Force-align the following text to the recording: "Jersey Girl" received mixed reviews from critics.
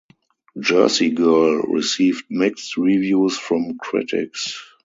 "Jersey 0.59 1.11
Girl" 1.11 1.61
received 1.67 2.23
mixed 2.27 2.75
reviews 2.75 3.37
from 3.37 3.77
critics. 3.77 4.59